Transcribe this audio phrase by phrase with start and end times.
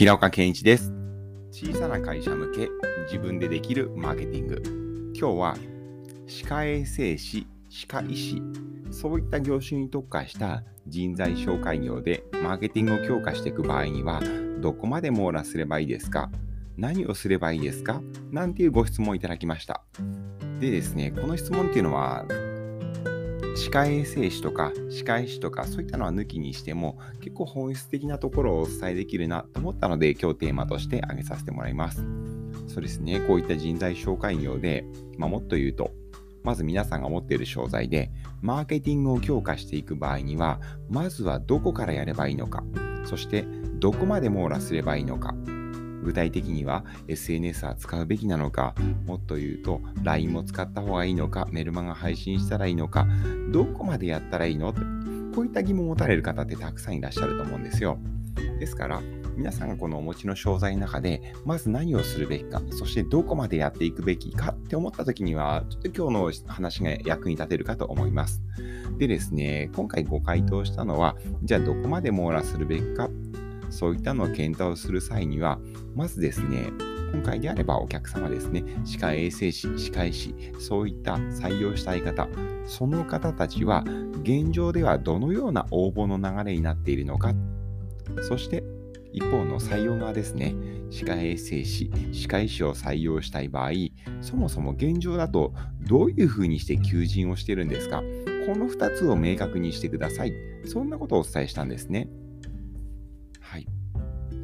[0.00, 0.94] 平岡健一です。
[1.50, 2.70] 小さな会社向け
[3.04, 5.12] 自分でできるマーケティング。
[5.14, 5.56] 今日は
[6.26, 8.42] 歯科衛生士、歯科医師、
[8.90, 14.22] そういった業種に特化した人材紹介業でマーケティングを強化していく場合には
[14.62, 16.30] どこまで網羅すればいいですか？
[16.78, 18.00] 何をすればいいですか？
[18.30, 19.82] なんていうご質問をいただきました。
[20.60, 22.24] でですね、この質問っていうのは
[23.60, 32.02] 歯科衛生士とか歯科医師とかそういったのは抜きにしても結構本質的なところをお伝えできるなと思ったので今日テーマとして挙げさせてもらいます。
[32.68, 34.84] そうですね、こういった人材紹介業で、
[35.18, 35.90] まあ、もっと言うと
[36.42, 38.10] まず皆さんが持っている商材で
[38.40, 42.64] マーケティングを強化していく場合にはまずはどこからやればいいのか
[43.04, 43.44] そして
[43.78, 45.34] どこまで網羅すればいいのか
[46.02, 48.74] 具体的には SNS は使うべきなのか、
[49.06, 53.06] もっと言うと LINE も使った方がいいのか、メルマガ配信したらいいのか、
[53.52, 54.74] どこまでやったらいいの
[55.34, 57.98] こういった疑問を持たれる方ってたくさんいらっしゃると思うんですよ。
[58.58, 59.00] ですから、
[59.36, 68.42] 皆さんがこのお持ちの商材の中で、まず何をするべきか、そしてどこまでやっていくべきかって思った時には、ちょっと今日の話が役に立てるかと思います。
[68.98, 73.08] でですね、今回ご回答したのは、じゃあどこまで網羅するべきか
[73.70, 75.58] そういったのを検討する際には、
[75.94, 76.70] まずですね、
[77.12, 82.28] 今回であればお客様ですね、歯科衛生士、歯科医師、そういった採用したい方、
[82.66, 83.84] その方たちは
[84.22, 87.34] 現状ではどのような応募の流れになっているのか、
[88.22, 88.62] そして
[89.12, 90.54] 一方の採用側ですね、
[90.90, 93.70] 歯科衛生士、歯科医師を採用したい場合、
[94.20, 95.52] そもそも現状だと
[95.88, 98.02] どういうふうにして求人をしてるんですか
[98.46, 100.32] この2つを明確にしてください。
[100.64, 102.08] そんなことをお伝えしたんですね。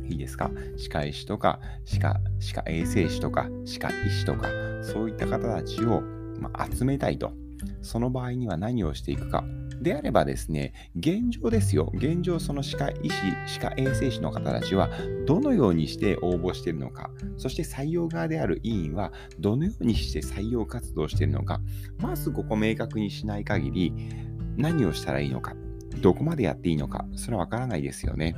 [0.08, 0.50] いいですか？
[0.76, 4.48] 歯科医師とか歯科歯科衛生士とか歯科医師とか
[4.82, 6.02] そういった方たちを、
[6.40, 7.32] まあ、集めたいと。
[7.80, 9.44] その場合には何をしていくか。
[9.80, 11.90] であればですね現状ですよ。
[11.94, 13.14] 現状その歯科医師
[13.58, 14.90] 歯科衛生士の方たちは
[15.26, 17.10] どのようにして応募しているのか。
[17.36, 21.60] そして採用側である委員はどのようにして採用活動しているのか。
[21.98, 23.92] まずここ明確にしない限り
[24.56, 25.54] 何をしたらいいのか。
[26.00, 27.06] どこまでやっていいのか。
[27.14, 28.34] それはわからないですよね。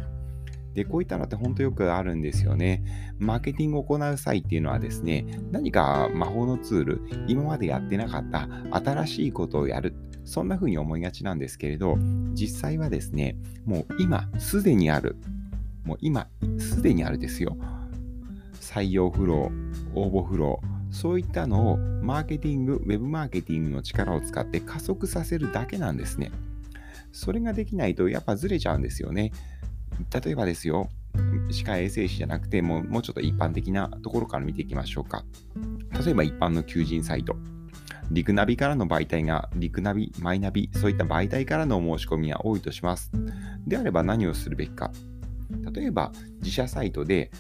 [0.79, 2.85] で、こういったのって本当よくあるんですよね。
[3.19, 9.97] マーケティングを行う際っていうのはですね、何か魔法のツール、今までやってなかった新しいことをやる。
[10.25, 11.99] そんな風に思いがちなんですけれど、
[12.33, 15.17] 実際はですね、もう今すでにある。
[15.85, 16.29] もう今
[16.61, 17.57] すでにあるですよ。
[18.61, 26.31] 採用フロー、応募フロー、そういったのをマーケティング、ウェブマーケティングの力を使って加速させるだけなんですね。
[27.11, 29.33] それができないとやっぱずれちゃうんですよね。
[30.23, 30.89] 例えばですよ、
[31.51, 35.25] 歯科衛生士じゃなくてもう、もうちょっと一般的なところから見ていきましょうか。
[36.05, 37.37] 例えば一般の求人サイト。
[38.11, 43.11] リクナビからの媒体が、リクナビ、マイナビ、そういった媒体からの申し込みが多いとします。
[43.67, 44.91] であれば何をするべきか。
[45.75, 47.31] 例えば、自社サイトで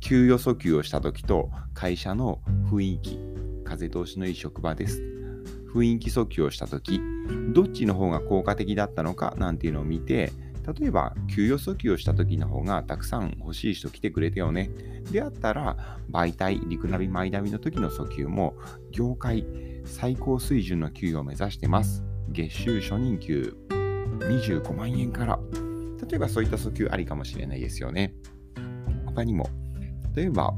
[0.00, 2.40] 給与訴求をしたときと会社の
[2.70, 3.18] 雰囲気、
[3.64, 5.02] 風通しのいい職場です。
[5.72, 7.00] 雰囲気訴求をしたとき、
[7.54, 10.32] どっちの方が効果的だったのかなんていうのを見て、
[10.78, 14.70] 例えば、給与訴求をした時の方がたくさん欲しい人来てくれたよね。
[15.10, 18.54] であったら、媒体、リクナビ、マイナビの時の訴求も、
[18.90, 19.44] 業界
[19.84, 22.04] 最高水準の給与を目指してます。
[22.28, 23.56] 月収初任給
[24.20, 25.38] 25万円から。
[26.08, 28.14] 例えばそういった訴求ありかもしれないですよね。
[29.06, 29.48] 他にも、
[30.14, 30.54] 例えば、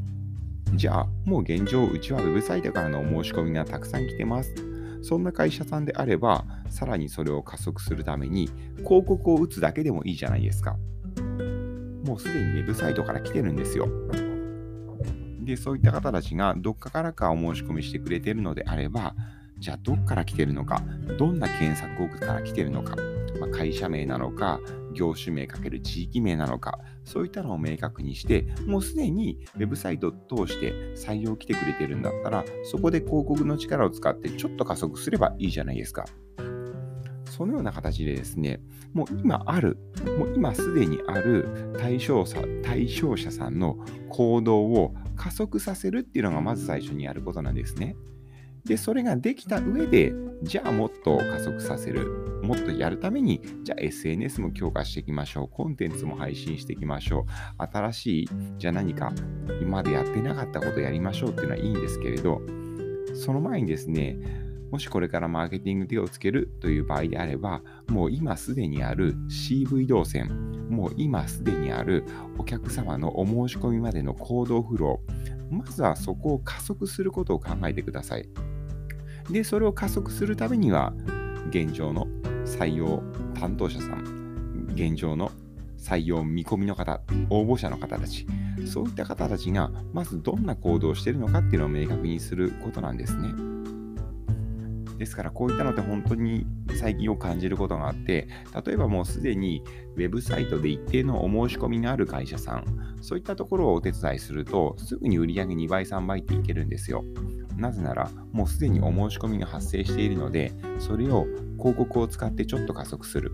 [0.74, 4.71] じゃあ、もう現状、うちはウェブサイトからのお申し込みがたくさん来てます。
[5.02, 8.48] そんな会社さんであれば、さらにそれを加速するために、
[8.78, 10.76] 広告を打つだけでもいいじゃないですか。
[12.04, 13.88] もうすでにウェブサイトから来てるんですよ。
[15.40, 19.14] で、そういった方たちがどっかからかお申し込みしてくれてるのであれば、
[19.58, 20.82] じゃあどっから来てるのか、
[21.18, 22.96] どんな検索語から来てるのか、
[23.40, 24.60] まあ、会社名なのか、
[24.92, 30.12] 業種名かける地域名なのか、そういったのを明確にして、もうすでにウェブサイトを
[30.46, 36.04] 通して採用来てくれてるんだったら、そこで広告の力を使ってちょっと加速すればいいじゃないですか。
[37.24, 38.60] そのような形でですね、
[38.92, 39.78] もう今ある、
[40.18, 43.78] もう今すでにある対象者対象者さんの
[44.10, 47.96] 行動を加速させるっていうのがまず最初にやることなんですね。
[48.64, 52.40] で、それができた上で、じゃあもっと加速させる。
[52.42, 55.48] もっとやるために、じゃあ SNS も強化していきましょう。
[55.48, 57.26] コンテンツも配信していきましょ
[57.60, 57.62] う。
[57.62, 58.28] 新しい、
[58.58, 59.12] じゃあ何か
[59.60, 62.42] 今までやってなかったことやりましょうっていうのはいいんですけれど、
[63.14, 64.18] その前にですね、
[64.72, 72.04] もしこれからマーケティング手をつけるという場合であれば、もう今すでにある CV 動線、もう今すでにある
[72.38, 78.26] お客様のお申し込みまでの行動フロー、まずはそこを加速することを考えてください。
[79.32, 80.92] で、それを加速するためには、
[81.48, 82.06] 現状の
[82.44, 83.02] 採用
[83.38, 85.32] 担当者さん、現状の
[85.78, 87.00] 採用見込みの方、
[87.30, 88.26] 応募者の方たち、
[88.66, 93.32] そういった方たちがまずどんな行動をしているのかっていうのを明確にすることなんですね。
[94.98, 96.46] ですからこういったのって本当に
[96.78, 98.28] 最近を感じることがあって
[98.64, 99.64] 例えばもうすでに
[99.96, 107.04] ウェブサイトで一定のお申し込みがある会社さんそういったところをお手伝いするとすぐに売り上げ2倍3倍っていけるんですよ
[107.56, 111.26] なぜならもうすでにお申し込みが発生しているのでそれを
[111.58, 113.32] 広告を使ってちょっと加速する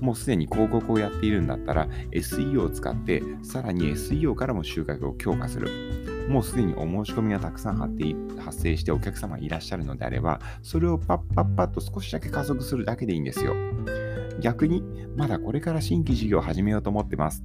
[0.00, 5.70] もうすでに広告をやっているんだったら SEO を使ってさらに SEO からも収穫を強化する
[6.28, 13.54] もうすでにお申し込みがたくさん発生してお客様いらっしゃるのであれば、それをパッパッパッと少しだけ加速するだけでいいんですよ。
[14.40, 14.82] 逆に、
[15.16, 17.44] まだこれから新規事業を始めようと思ってます。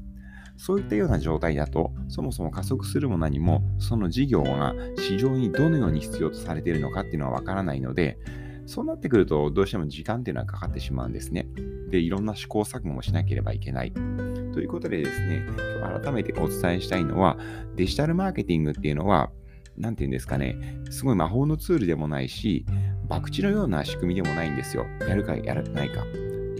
[0.64, 8.20] そういったような状態だと、そもそも加速するも何も、その事業が市場にどのように必要とされているのかっていうのはわからないので、
[8.68, 11.48] そうなってくると、どうしても時間っていうのはかかってしまうんですね。
[11.90, 13.92] で、いろんな試行錯誤もしなければいけない。
[13.92, 15.48] ということでですね、
[15.80, 17.40] 今日改めてお伝えしたいのは、
[17.76, 19.32] デジタルマーケティングっていうのは、
[19.78, 20.56] 何て言うんですかね、
[20.92, 22.68] すごい魔法のツールでもないし、
[23.10, 24.86] 博打のような仕組みでもないんですよ。
[25.10, 26.06] やるかやらないか、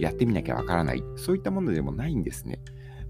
[0.00, 2.58] やってみなきゃわからない、そういったものでもないんですね。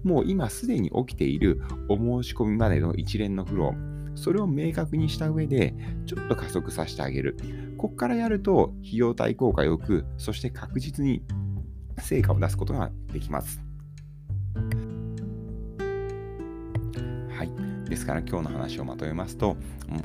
[0.03, 5.73] もう今すでに起きているお申し込みまでの一連のフロー、それを明確にした上で、
[6.05, 7.37] ちょっと加速させてあげる。
[7.77, 11.23] ここからやると、費用対効果よく、そして確実に
[11.99, 13.63] 成果を出すことができます。
[17.29, 17.89] はい。
[17.89, 19.57] ですから今日の話をまとめますと、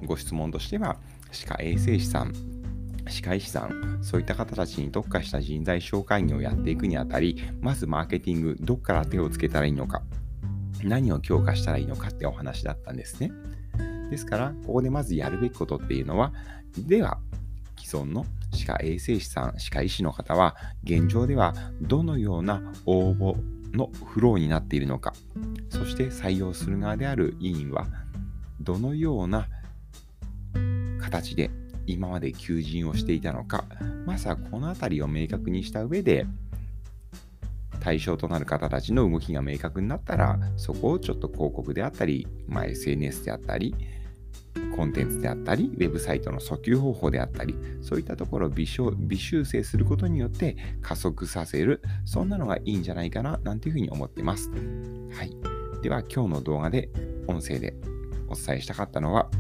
[0.07, 0.99] ご質問としては、
[1.31, 2.33] 歯科衛生士さん、
[3.09, 10.03] 歯科医師さん、そういった方たちに特化した人材紹介業をやっていくにあたり、まずマーケティング、どっから手をつけたらいいのか、
[10.83, 13.33] 何を強化したらいいのかってお話だったんですね。
[14.11, 16.33] ですから、ここでまずやるべきことっていうのは、
[16.79, 17.19] では、
[17.79, 23.37] 既存の歯科衛生士さん、歯科医師の方は、現状ではどのような応募
[23.73, 25.13] のフローになっているのか、
[25.69, 27.87] そして採用する側である委員は、
[28.61, 29.49] どのような
[31.01, 31.51] 形で
[31.93, 33.65] 今まで求人をしていたのか、
[34.07, 36.27] まずはこの辺りを明確にした上で、
[37.81, 43.75] 対象となる方たちの動きが明確になったら、そこをちょっと広告であったり、まあ、SNS であったり、
[44.77, 54.51] コンテンツであったり、ウェブサイトの訴求方法であったり、そういったところを微修正することによって加速させる、そんなのがいいんじゃないかな、なんていうふうに思ってます。
[54.51, 55.35] はい。
[55.83, 56.91] では、今日の動画で、
[57.27, 57.75] 音声で
[58.29, 59.31] お伝えしたかったのは、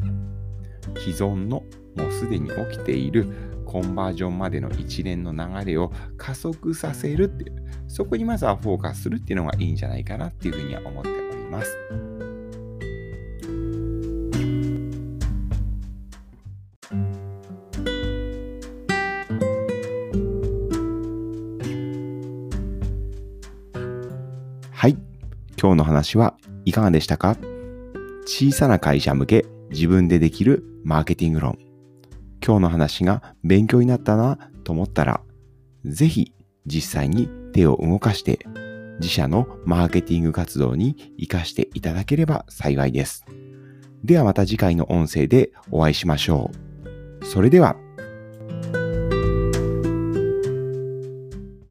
[0.99, 1.65] 既存の
[1.97, 3.27] もうすでに起きている
[3.65, 7.57] コンバージョンまでの一連の流れを加速させるっていう、
[7.87, 11.77] そこにまずはフォーカスするっていうのがいいんじゃないかなっていうふうには思っております。
[24.73, 24.97] はい。
[25.61, 27.37] 今日の話はいかがでしたか？
[28.25, 31.59] 小さな会社向け自分でできるマーケティング論。
[32.45, 35.21] 今日の話が勉強になったなと思ったら、
[35.85, 36.33] ぜひ
[36.67, 38.41] 実際に手を動かして
[39.01, 43.25] 自社のマーケティング活動に活かしていただければ幸いです。
[44.05, 46.51] ではまた次回の音声でお会いしましょ
[47.21, 47.25] う。
[47.25, 47.77] それでは。